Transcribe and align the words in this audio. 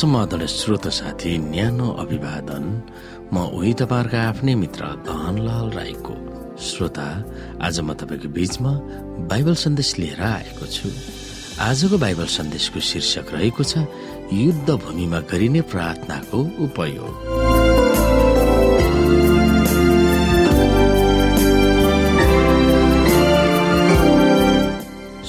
समाधान 0.00 0.46
श्रोत 0.46 0.86
साथी 0.88 1.36
न्यानो 1.38 1.88
अभिवादन। 2.00 2.64
म 3.32 3.36
उही 3.52 3.72
तपाईँहरूका 3.76 4.20
आफ्नै 4.28 4.54
मित्र 4.56 4.82
धनलाल 5.04 5.68
राईको 5.76 6.14
श्रोता। 6.56 7.08
आज 7.60 7.80
म 7.84 7.92
तपाईँको 8.00 8.28
बीचमा 8.32 8.72
बाइबल 9.28 9.54
सन्देश 9.60 9.90
लिएर 10.00 10.22
आएको 10.24 10.66
छु। 10.66 10.88
आजको 11.60 11.98
बाइबल 12.00 12.26
सन्देशको 12.32 12.80
शीर्षक 12.80 13.26
रहेको 13.36 13.62
छ 13.64 13.84
युद्ध 14.32 14.68
भूमिमा 14.72 15.20
गरिने 15.28 15.60
प्रार्थनाको 15.68 16.38
उपयोग। 16.64 17.12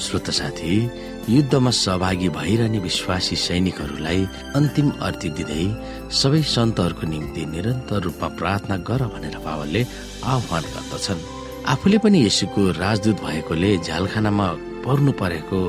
श्रोत 0.00 0.30
साथी 0.32 0.74
युद्धमा 1.28 1.70
सहभागी 1.70 2.28
भइरहने 2.28 2.78
विश्वासी 2.78 3.36
सैनिकहरूलाई 3.36 4.26
अन्तिम 4.58 4.88
अर्थी 5.06 5.28
दिँदै 5.38 5.64
सबै 6.10 6.42
सन्तहरूको 6.42 7.06
निम्ति 7.06 7.42
निरन्तर 7.46 8.00
रूपमा 8.02 8.28
प्रार्थना 8.38 8.76
गर 8.88 9.02
भनेर 9.14 9.36
पावलले 9.46 9.82
आह्वान 10.24 10.64
गर्दछन्। 10.74 11.22
आफूले 11.72 11.98
पनि 12.04 12.26
यसुको 12.26 12.62
राजदूत 12.74 13.22
भएकोले 13.22 13.70
झ्यालखानामा 13.78 14.48
पर्नु 14.84 15.12
परेको 15.12 15.60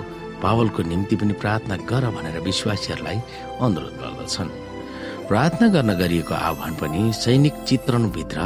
पावलको 0.43 0.81
निम्ति 0.83 1.15
पनि 1.15 1.33
प्रार्थना 1.33 1.75
गर 1.89 2.09
भनेर 2.17 2.39
विश्वासीहरूलाई 2.41 3.19
अनुरोध 3.61 3.95
गर्दछन्। 4.01 4.49
प्रार्थना 5.29 5.67
गर्न 5.67 5.93
गरिएको 6.01 6.33
आह्वान 6.33 6.73
पनि 6.81 7.01
सैनिक 7.13 7.63
चित्रणभित्र 7.69 8.39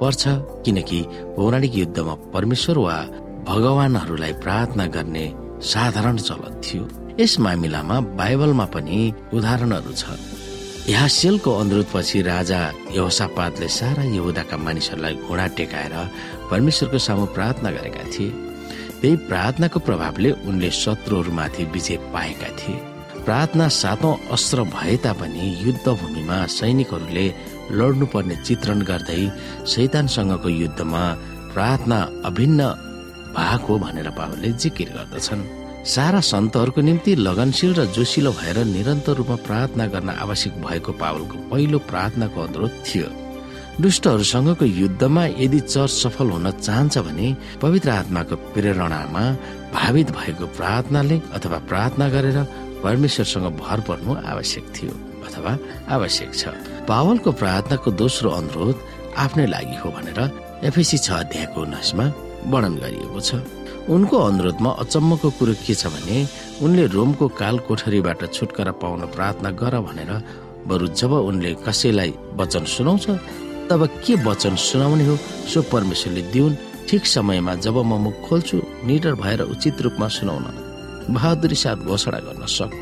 पर्छ 0.00 0.22
किनकि 0.64 1.04
पौराणिक 1.36 1.74
युद्धमा 1.76 2.14
परमेश्वर 2.34 2.78
वा 2.78 2.98
भगवानहरूलाई 3.48 4.32
प्रार्थना 4.32 4.86
गर्ने 4.96 5.26
साधारण 5.64 6.16
चलन 6.16 6.60
थियो। 6.60 6.84
यस 7.20 7.38
मामिलामा 7.40 8.00
बाइबलमा 8.20 8.64
पनि 8.74 8.98
उदाहरणहरू 9.34 9.92
छ। 9.92 10.04
यहाँ 10.88 11.08
सेलको 11.08 11.50
अनुरोधपछि 11.58 12.22
राजा 12.22 12.60
यहोसापातले 12.92 13.68
सारा 13.68 14.02
यहुदाका 14.04 14.56
मानिसहरूलाई 14.56 15.14
घोडा 15.24 15.46
टेकाएर 15.56 15.94
परमेश्वरको 16.50 16.98
सामु 16.98 17.26
प्रार्थना 17.36 17.70
गरेका 17.70 18.04
थिए। 18.12 18.30
त्यही 19.00 19.16
प्रार्थनाको 19.28 19.78
प्रभावले 19.80 20.30
उनले 20.48 20.70
शत्रुहरूमाथि 20.70 21.64
विजय 21.64 21.96
पाएका 22.12 22.50
थिए। 22.60 22.76
प्रार्थना 23.24 23.66
सातौं 23.68 24.14
अस्त्र 24.32 24.62
भए 24.68 24.96
तापनि 25.04 25.44
युद्ध 25.64 25.86
भूमिमा 25.88 26.38
सैनिकहरूले 26.56 27.26
लड्नुपर्ने 27.72 28.36
चित्रण 28.36 28.80
गर्दै 28.82 29.22
शैतानसँगको 29.66 30.48
युद्धमा 30.48 31.04
प्रार्थना 31.54 31.98
अभिन्न 32.24 32.60
भाग 33.34 33.60
हो 33.68 33.78
भनेर 33.78 34.08
पावलले 34.10 34.50
जिकिर 34.62 34.88
गर्दछन्। 34.96 35.42
सारा 35.84 36.20
सन्तहरूको 36.24 36.80
निम्ति 36.80 37.14
लगनशील 37.16 37.74
र 37.74 37.84
जोसिलो 37.92 38.32
भएर 38.32 38.58
निरन्तर 38.66 39.14
रूपमा 39.18 39.36
प्रार्थना 39.46 39.86
गर्न 39.92 40.10
आवश्यक 40.24 40.54
भएको 40.64 40.92
पावलको 41.02 41.36
पहिलो 41.50 41.78
प्रार्थनाको 41.90 42.40
अनुरोध 42.40 42.72
थियो। 42.86 43.08
दुष्टहरूसँगको 43.80 44.64
युद्धमा 44.64 45.24
यदि 45.42 45.60
चर्च 45.60 45.90
सफल 45.92 46.28
हुन 46.30 46.50
चाहन्छ 46.50 46.98
भने 46.98 47.26
पवित्र 47.60 47.90
आत्माको 47.90 48.36
प्रेरणामा 48.54 49.24
भावित 49.74 50.10
भएको 50.10 50.46
प्रार्थनाले 50.56 51.20
अथवा 51.36 51.58
प्रार्थना 51.68 52.08
गरेर 52.08 52.38
परमेश्वरसँग 52.84 53.46
भर 53.58 53.80
पर्नु 53.88 54.14
आवश्यक 54.14 54.64
थियो 54.76 54.94
अथवा 55.26 55.52
आवश्यक 55.90 56.30
छ। 56.34 56.42
पावलको 56.88 57.30
प्रार्थनाको 57.32 57.90
दोस्रो 57.90 58.30
अनुरोध 58.30 58.76
आफ्नै 59.18 59.46
लागि 59.46 59.76
हो 59.82 59.90
भनेर 59.90 60.20
एफएसी 60.64 60.98
छ 60.98 61.10
अध्यायको 61.24 61.60
उन्नाइसमा 61.60 62.06
वर्णन 62.46 62.74
गरिएको 62.82 63.20
छ। 63.20 63.30
उनको 63.84 64.16
अनुरोधमा 64.18 64.70
अचम्मको 64.82 65.28
कुरो 65.38 65.54
के 65.64 65.74
छ 65.74 65.92
भने 65.92 66.16
उनले 66.64 66.84
रोमको 66.96 67.28
काल 67.40 67.58
कोठरीबाट 67.68 68.20
छुटकारा 68.32 68.72
पाउन 68.80 69.02
प्रार्थना 69.14 69.50
गर 69.60 69.74
भनेर 69.86 70.12
बरु 70.68 70.86
जब 70.96 71.12
उनले 71.12 71.50
कसैलाई 71.66 72.12
वचन 72.40 72.64
सुनाउँछ 72.64 73.06
तब 73.68 73.80
के 74.04 74.14
वचन 74.24 74.56
सुनाउने 74.56 75.04
हो 75.04 75.16
सो 75.52 75.62
परमेश्वरले 75.72 76.22
दिउन् 76.32 76.60
ठिक 76.88 77.06
समयमा 77.06 77.54
जब 77.64 77.76
म 77.84 78.00
मुख 78.04 78.16
खोल्छु 78.28 78.56
निडर 78.86 79.14
भएर 79.20 79.40
उचित 79.44 79.80
रूपमा 79.84 80.08
सुनाउन। 80.08 80.46
बहादुरी 81.10 81.56
साथ 81.56 81.84
घोषणा 81.84 82.18
गर्न 82.24 82.44
सकु 82.48 82.80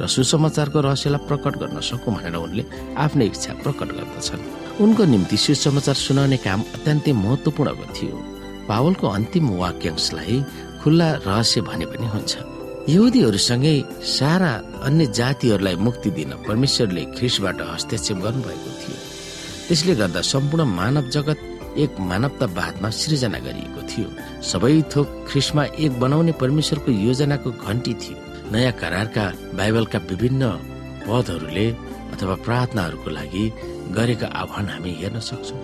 र 0.00 0.06
सुसमाचारको 0.10 0.80
रहस्यलाई 0.80 1.26
प्रकट 1.28 1.54
गर्न 1.62 1.80
सकु 1.80 2.10
भनेर 2.10 2.36
उनले 2.36 2.64
आफ्नै 2.98 3.26
इच्छा 3.26 3.52
प्रकट 3.64 3.88
गर्दछन्। 3.96 4.46
उनको 4.82 5.02
निम्ति 5.04 5.36
सुसमाचार 5.36 5.96
सुनाउने 5.96 6.36
काम 6.44 6.60
अत्यन्तै 6.76 7.12
महत्वपूर्ण 7.24 7.88
थियो। 7.96 8.33
पावलको 8.68 9.06
अन्तिम 9.08 9.46
वाक्यांशलाई 9.62 10.36
खुल्ला 10.82 11.08
रहस्य 11.28 11.60
भने 11.68 11.86
पनि 11.86 12.06
हुन्छ। 12.14 12.32
यहुदीहरूसँगै 12.88 13.76
सारा 14.18 14.52
अन्य 14.86 15.06
जातिहरूलाई 15.18 15.76
मुक्ति 15.86 16.10
दिन 16.10 16.30
परमेश्वरले 16.48 17.04
ख्रिसबाट 17.16 17.60
हस्तक्षेप 17.72 18.18
गर्नुभएको 18.24 18.70
थियो। 18.80 18.96
त्यसले 19.68 19.94
गर्दा 20.00 20.20
सम्पूर्ण 20.32 20.64
मानव 20.78 21.08
जगत 21.16 21.38
एक 21.82 21.92
मानवतावादमा 22.10 22.88
सृजना 23.00 23.38
गरिएको 23.46 23.80
थियो। 23.90 24.08
सबै 24.50 24.74
थोक 24.92 25.08
ख्रिसमा 25.28 25.64
एक 25.84 25.92
बनाउने 26.00 26.32
परमेश्वरको 26.42 26.90
योजनाको 27.06 27.50
घन्टी 27.50 27.94
थियो। 28.02 28.16
नयाँ 28.52 28.72
करारका 28.80 29.24
बाइबलका 29.58 29.98
विभिन्न 30.10 30.42
पदहरूले 31.06 31.66
अथवा 32.14 32.34
प्रार्थनाहरूको 32.46 33.10
लागि 33.10 33.44
गरेका 33.96 34.26
आह्वान 34.40 34.66
हामी 34.68 34.92
हेर्न 35.00 35.18
सक्छौँ। 35.20 35.60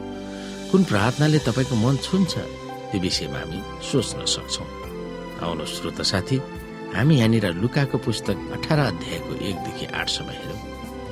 कुन 0.70 0.80
प्रार्थनाले 0.84 1.38
तपाईँको 1.38 1.76
मन 1.76 1.96
छुन्छ? 2.06 2.34
त्यो 2.90 3.00
विषयमा 3.00 3.38
हामी 3.38 3.58
सोच्न 3.90 4.24
सक्छौँ। 4.34 4.68
आउनु 5.44 5.64
श्रोत 5.74 6.00
साथी 6.12 6.36
हामी 6.94 7.14
यहाँनिर 7.16 7.46
लुकाको 7.62 7.98
पुस्तक 8.06 8.36
अठार 8.56 8.78
अध्यायको 8.90 9.32
एकदेखि 9.48 9.86
आठसम्म 10.00 10.30
हेरौँ। 10.38 10.58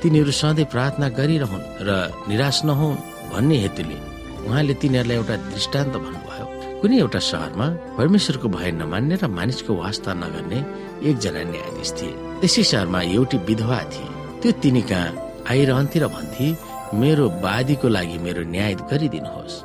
तिनीहरू 0.01 0.31
सधैँ 0.31 0.71
प्रार्थना 0.73 1.07
गरिरहन् 1.19 1.65
र 1.87 1.89
निराश 2.29 2.57
नहुन् 2.67 3.01
भन्ने 3.31 3.57
हेतुले 3.63 3.97
उहाँले 4.47 4.73
तिनीहरूलाई 4.81 5.17
एउटा 5.17 5.35
दृष्टान्त 5.51 5.93
भन्नुभयो। 6.03 6.45
कुनै 6.81 6.97
एउटा 7.03 7.19
सहरमा 7.19 7.67
परमेश्वरको 7.99 8.47
भय 8.55 8.71
नमान्ने 8.81 9.15
र 9.23 9.27
मानिसको 9.27 9.71
वास्ता 9.83 10.11
नगर्ने 10.23 10.59
एकजना 11.09 11.41
न्यायाधीश 11.51 11.89
थिए। 11.97 12.13
त्यसै 12.39 12.63
सहरमा 12.71 12.99
एउटी 13.15 13.37
विधवा 13.47 13.79
थिए। 13.93 14.07
त्यो 14.39 14.51
तिनी 14.63 14.81
कहाँ 14.89 15.15
आइरहन्थे 15.51 15.97
र 15.99 16.07
भन्थे 16.15 16.47
मेरो 17.01 17.25
बादीको 17.43 17.87
लागि 17.87 18.17
मेरो 18.25 18.41
न्याय 18.53 18.73
गरिदिनुहोस्। 18.91 19.55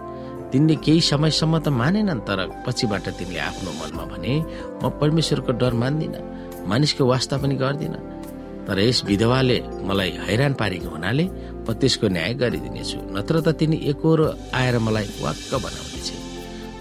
तिनले 0.55 0.75
केही 0.87 1.01
समयसम्म 1.11 1.55
त 1.59 1.69
मानेनन् 1.83 2.23
तर 2.23 2.39
पछिबाट 2.63 3.07
तिनले 3.19 3.41
आफ्नो 3.51 3.71
मनमा 3.83 4.05
भने 4.15 4.33
म 4.79 4.95
परमेश्वरको 5.03 5.53
डर 5.59 5.75
मान्दिन 5.83 6.15
मानिसको 6.71 7.03
वास्ता 7.13 7.37
पनि 7.43 7.55
गर्दिन। 7.59 7.95
तर 8.67 8.79
यस 8.79 9.05
विधवाले 9.05 9.59
मलाई 9.89 10.11
हैरान 10.27 10.53
पारेको 10.61 10.89
हुनाले 10.95 11.25
म 11.67 11.67
त्यसको 11.81 12.07
न्याय 12.17 12.33
गरिदिनेछु 12.43 12.99
नत्र 13.17 13.35
त 13.45 13.49
तिनी 13.59 13.77
एकरो 13.91 14.27
आएर 14.55 14.79
मलाई 14.87 15.07
वाक्क 15.27 15.53
बनाउनेछ। 15.65 16.09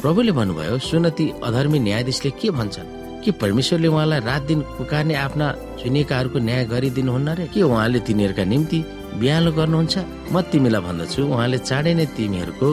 प्रभुले 0.01 0.31
भन्नुभयो 0.39 0.77
सुन 0.89 1.09
ती 1.17 1.25
अधर्मी 1.43 1.79
न्यायाधीशले 1.87 2.31
के 2.39 2.49
भन्छन्? 2.59 2.87
के 3.23 3.31
परमेश्वरले 3.41 3.87
उहाँलाई 3.87 4.19
रात 4.29 4.41
दिन 4.51 4.59
पुकार्ने 4.77 5.15
आफ्ना 5.25 5.47
चुनिएकाहरूको 5.81 6.39
न्याय 6.47 6.63
गरिदिनुहुन्न 6.73 7.29
रे? 7.39 7.45
के 7.53 7.61
उहाँले 7.63 7.99
तिनीहरूका 8.07 8.43
निम्ति 8.53 8.79
बिहालो 9.19 9.51
गर्नुहुन्छ? 9.59 9.95
म 10.31 10.35
तिमीलाई 10.51 10.81
भन्दछु 10.87 11.21
उहाँले 11.23 11.57
चाँडै 11.69 11.93
नै 11.99 12.05
तिमीहरूको 12.15 12.67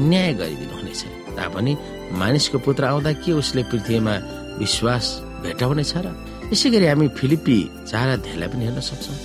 न्याय 0.00 0.32
गरिदिनु 0.34 0.74
हुनेछ। 0.76 1.02
तापनि 1.36 1.72
मानिसको 2.12 2.58
पुत्र 2.58 2.84
आउँदा 2.84 3.12
के 3.22 3.32
उसले 3.32 3.62
पृथ्वीमा 3.70 4.14
विश्वास 4.58 5.04
भेटाउनेछ 5.42 5.92
र? 5.96 6.06
यसै 6.52 6.70
गरी 6.70 6.86
हामी 6.86 7.08
फिलिपी 7.18 7.58
चार 7.90 8.08
अध्यायलाई 8.08 8.48
पनि 8.48 8.64
हेर्न 8.64 8.80
सक्छौँ। 8.80 9.16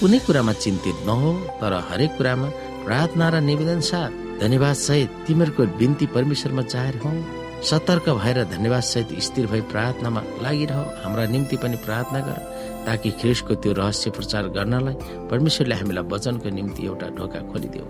कुनै 0.00 0.18
कुरामा 0.26 0.52
चिन्तित 0.52 0.98
नहो 1.06 1.30
तर 1.60 1.72
हरेक 1.90 2.12
कुरामा 2.16 2.48
प्रार्थना 2.84 3.26
र 3.28 3.40
निवेदन 3.40 3.80
साथ 3.80 4.10
धन्यवाद 4.40 4.74
सहित 4.76 5.10
तिमीहरूको 5.26 5.62
बिन्ती 5.76 6.06
परमेश्वरमा 6.14 6.62
जाहेर 6.62 6.96
हौ। 7.02 7.10
सतर्क 7.58 8.08
भएर 8.22 8.44
धन्यवाद 8.54 8.82
सहित 8.82 9.08
स्थिर 9.18 9.46
भई 9.50 9.60
प्रार्थनामा 9.72 10.22
लागिरह। 10.42 10.78
हाम्रा 11.02 11.24
निम्ति 11.26 11.56
पनि 11.58 11.76
प्रार्थना 11.82 12.20
गर 12.20 12.38
ताकि 12.86 13.10
ख्रिसको 13.18 13.54
त्यो 13.54 13.72
रहस्य 13.72 14.10
प्रचार 14.10 14.48
गर्नलाई 14.54 14.94
परमेश्वरले 15.30 15.74
हामीलाई 15.74 16.04
वचनको 16.06 16.48
निम्ति 16.48 16.86
एउटा 16.86 17.08
ढोका 17.18 17.40
खोलिदेऊ 17.50 17.86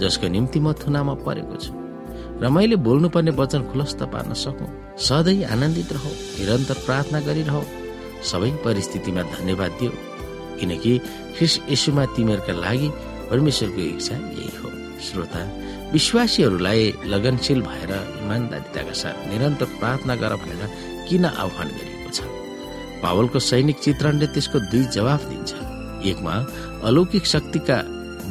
जसको 0.00 0.28
निम्ति 0.28 0.60
म 0.60 0.72
थुनामा 0.72 1.14
परेको 1.14 1.56
छु। 1.56 1.72
र 2.42 2.48
मैले 2.48 2.76
बोल्नुपर्ने 2.76 3.30
वचन 3.30 3.62
खुलस्त 3.72 4.02
पार्न 4.12 4.32
सकौँ। 4.34 4.96
सधैँ 4.98 5.44
आनन्दित 5.44 5.92
रह 5.92 6.04
निरन्तर 6.38 6.74
प्रार्थना 6.86 7.20
गरिरह। 7.20 7.56
सबै 8.22 8.50
परिस्थितिमा 8.64 9.22
धन्यवाद 9.22 9.72
दियो। 9.80 9.92
किनकि 10.60 10.92
ख्रिस 11.36 11.60
यसुमा 11.70 12.04
तिमीहरूका 12.16 12.52
लागि 12.52 12.88
परमेश्वरको 13.30 13.80
इच्छा 13.80 14.16
यही 14.16 14.50
हो। 14.58 14.68
श्रोता 15.00 15.40
विश्वासीहरूलाई 15.92 16.82
लगनशील 17.06 17.60
भएर 17.62 17.92
इमान्दारिताका 18.22 18.92
साथ 18.92 19.16
निरन्तर 19.28 19.66
प्रार्थना 19.78 20.14
गर 20.16 20.36
भनेर 20.36 20.62
किन 21.08 21.24
आह्वान 21.24 21.68
गरिएको 21.68 22.10
छ? 22.12 22.20
पावलको 23.02 23.38
सैनिक 23.38 23.78
चित्रणले 23.78 24.26
त्यसको 24.26 24.58
दुई 24.72 24.84
जवाफ 24.84 25.24
दिन्छ। 25.24 25.52
एकमा 26.06 26.34
अलौकिक 26.88 27.26
शक्तिका 27.26 27.76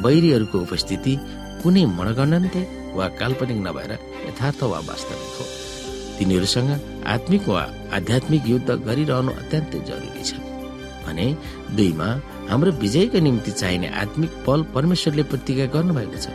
बैरीहरूको 0.04 0.58
उपस्थिति 0.60 1.14
कुनै 1.66 1.84
मनगणन्ते 1.98 2.62
वा 2.94 3.06
काल्पनिक 3.20 3.60
नभएर 3.68 3.92
यथार्थ 4.30 4.62
वा 4.72 4.80
वास्तविक 4.90 5.32
हो। 5.38 5.46
तिनीहरूसँग 6.18 6.72
आत्मिक 7.14 7.44
वा 7.50 7.64
आध्यात्मिक 7.98 8.42
युद्ध 8.54 8.70
गरिरहनु 8.88 9.32
अत्यन्तै 9.42 9.80
जरुरी 9.90 10.24
छ। 10.30 10.32
भने 11.06 11.26
दुईमा 11.78 12.10
हाम्रो 12.50 12.72
विजयका 12.84 13.20
निम्ति 13.26 13.52
चाहिने 13.62 13.88
आत्मिक 14.02 14.32
पल 14.46 14.60
परमेश्वरले 14.76 15.24
प्रतिज्ञा 15.32 15.66
गर्नुभएको 15.76 16.18
छ। 16.24 16.28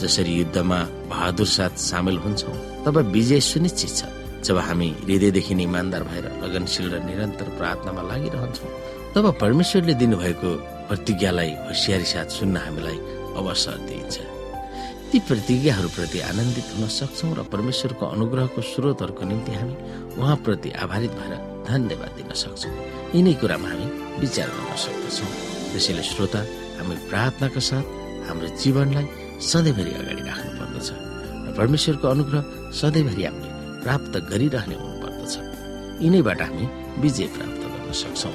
जसरी 0.00 0.32
युद्धमा 0.40 0.78
बहादुर 1.10 1.48
साथ 1.56 1.74
सामेल 1.90 2.16
हुन्छौ 2.24 2.52
तब 2.84 2.96
विजय 3.16 3.40
सुनिश्चित 3.40 3.90
छ। 3.98 4.00
जब 4.44 4.56
हामी 4.68 4.88
हृदयदेखि 5.04 5.54
इमान्दार 5.68 6.02
भएर 6.04 6.26
लगनशील 6.44 6.86
र 6.92 7.00
निरन्तर 7.08 7.48
प्रार्थनामा 7.58 8.02
लागिरहन्छौँ 8.10 8.70
तब 9.14 9.24
परमेश्वरले 9.40 9.94
दिनुभएको 10.02 10.50
प्रतिज्ञालाई 10.88 11.50
होसियारी 11.68 12.06
साथ 12.12 12.28
सुन्न 12.36 12.56
हामीलाई 12.66 12.98
अवसर 13.40 13.76
दिइन्छ। 13.88 14.16
ती 15.10 15.18
प्रतिज्ञाहरूप्रति 15.26 16.18
आनन्दित 16.22 16.68
हुन 16.78 16.86
सक्छौँ 16.86 17.34
र 17.34 17.42
परमेश्वरको 17.50 18.04
अनुग्रहको 18.14 18.60
स्रोतहरूको 18.62 19.24
निम्ति 19.26 19.52
हामी 19.58 19.74
उहाँप्रति 20.14 20.70
आभारित 20.86 21.12
भएर 21.18 21.34
धन्यवाद 21.66 22.10
दिन 22.18 22.30
सक्छौँ। 22.42 22.74
यिनै 23.18 23.34
कुरामा 23.42 23.68
हामी 23.70 23.86
विचार 24.22 24.48
गर्न 24.54 24.70
सक्दछौँ। 24.86 25.30
त्यसैले 25.74 26.02
श्रोता 26.14 26.40
हामी 26.78 26.94
प्रार्थनाका 27.10 27.60
साथ 27.70 27.84
हाम्रो 28.28 28.48
जीवनलाई 28.62 29.06
सधैँभरि 29.50 29.92
अगाडि 29.98 30.22
राख्नु 30.30 30.50
पर्दछ 30.60 30.88
र 30.94 31.48
परमेश्वरको 31.58 32.06
अनुग्रह 32.14 32.42
सधैँभरि 32.80 33.22
हामीले 33.26 33.50
प्राप्त 33.82 34.14
गरिरहने 34.30 34.74
हुनुपर्दछ। 34.78 35.34
यिनैबाट 36.06 36.40
हामी 36.46 36.64
विजय 37.02 37.26
प्राप्त 37.34 37.62
गर्न 37.66 37.90
सक्छौँ। 38.02 38.34